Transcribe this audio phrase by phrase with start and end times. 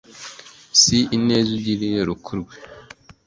[0.81, 2.53] Si ineza ugiriye Rukurwe